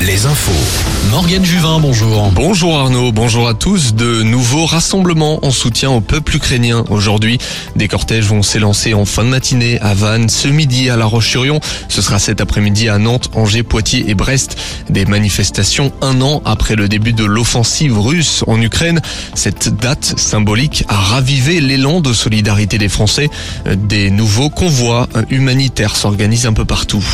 [0.00, 1.10] Les infos.
[1.10, 2.30] Morgane Juvin, bonjour.
[2.32, 3.94] Bonjour Arnaud, bonjour à tous.
[3.94, 7.38] De nouveaux rassemblements en soutien au peuple ukrainien aujourd'hui.
[7.76, 11.60] Des cortèges vont s'élancer en fin de matinée à Vannes, ce midi à La Roche-sur-Yon.
[11.88, 14.56] Ce sera cet après-midi à Nantes, Angers, Poitiers et Brest.
[14.88, 19.02] Des manifestations un an après le début de l'offensive russe en Ukraine.
[19.34, 23.28] Cette date symbolique a ravivé l'élan de solidarité des Français.
[23.66, 27.04] Des nouveaux convois humanitaires s'organisent un peu partout.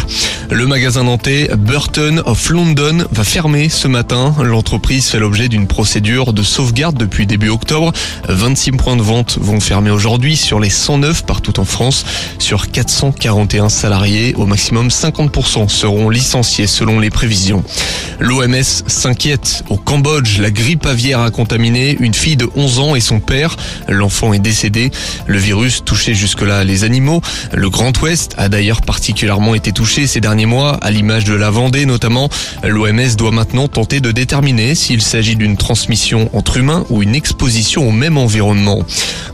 [0.51, 4.35] Le magasin nantais Burton of London va fermer ce matin.
[4.43, 7.93] L'entreprise fait l'objet d'une procédure de sauvegarde depuis début octobre.
[8.29, 12.05] 26 points de vente vont fermer aujourd'hui sur les 109 partout en France.
[12.39, 17.65] Sur 441 salariés, au maximum 50% seront licenciés selon les prévisions.
[18.19, 19.65] L'OMS s'inquiète.
[19.69, 23.57] Au Cambodge, la grippe aviaire a contaminé une fille de 11 ans et son père.
[23.89, 24.91] L'enfant est décédé.
[25.27, 27.21] Le virus touchait jusque-là les animaux.
[27.53, 31.51] Le Grand Ouest a d'ailleurs particulièrement été touché ces derniers mois, à l'image de la
[31.51, 32.31] Vendée notamment.
[32.65, 37.87] L'OMS doit maintenant tenter de déterminer s'il s'agit d'une transmission entre humains ou une exposition
[37.87, 38.81] au même environnement.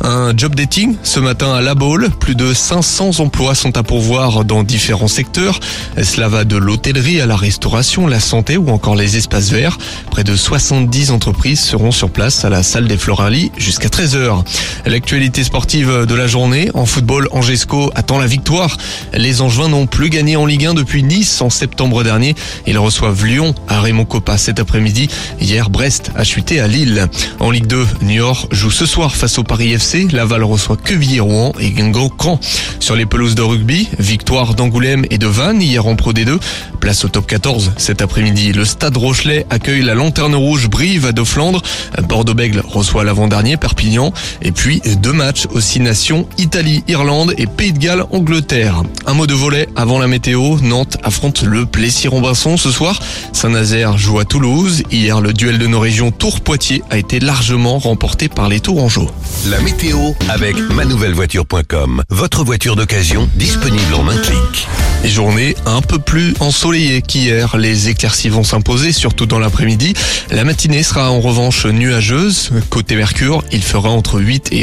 [0.01, 2.11] Un job dating ce matin à La Baule.
[2.19, 5.61] Plus de 500 emplois sont à pourvoir dans différents secteurs.
[6.03, 9.79] Cela va de l'hôtellerie à la restauration, la santé ou encore les espaces verts.
[10.11, 14.43] Près de 70 entreprises seront sur place à la salle des Floralies jusqu'à 13h.
[14.85, 18.77] L'actualité sportive de la journée en football, Angesco attend la victoire.
[19.15, 22.35] Les Angevins n'ont plus gagné en Ligue 1 depuis Nice en septembre dernier.
[22.67, 25.09] Ils reçoivent Lyon à Raymond Coppa cet après-midi.
[25.41, 27.09] Hier, Brest a chuté à Lille.
[27.41, 30.09] En Ligue 2, Niort joue ce soir face au Paris FC.
[30.13, 32.41] Laval reçoit Quevilly-Rouen et Guingamp Caen.
[32.81, 36.39] Sur les pelouses de rugby, victoire d'Angoulême et de Vannes hier en Pro D2.
[36.81, 38.53] Place au top 14 cet après-midi.
[38.53, 41.63] Le Stade Rochelet accueille la Lanterne Rouge Brive de Flandre.
[42.09, 44.13] Bordeaux-Bègle reçoit l'avant-dernier Perpignan.
[44.43, 48.83] Et puis deux matchs aux six nations, Italie, Irlande et Pays de Galles, Angleterre.
[49.07, 50.57] Un mot de volet avant la météo.
[50.63, 53.01] Nantes affronte le Plessis-Robinson ce soir.
[53.33, 54.85] Saint-Nazaire joue à Toulouse.
[54.93, 59.11] Hier, le duel de nos régions Tours-Poitiers a été largement remporté par les Tourangeaux.
[59.49, 62.05] La météo avec manouvellevoiture.com.
[62.11, 64.69] Votre voiture d'occasion disponible en un clic.
[65.05, 67.57] Journée un peu plus ensoleillée qu'hier.
[67.57, 69.95] Les éclaircies vont s'imposer, surtout dans l'après-midi.
[70.31, 72.51] La matinée sera en revanche nuageuse.
[72.71, 74.57] Côté Mercure, il fera entre 8 et